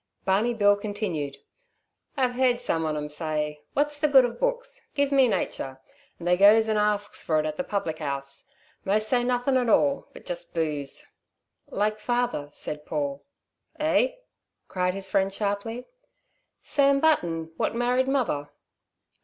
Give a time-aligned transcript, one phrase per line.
[0.25, 1.37] Barney Bill continued:
[2.17, 4.89] "I've heard some on 'em say: 'What's the good of books?
[4.95, 5.79] Give me nature,'
[6.17, 8.49] and they goes and asks for it at the public 'ouse.
[8.83, 11.05] Most say nothing at all, but just booze."
[11.69, 13.23] "Like father," said Paul.
[13.79, 14.13] "Eh?"
[14.67, 15.85] cried his friend sharply.
[16.63, 18.49] "Sam Button, what married mother."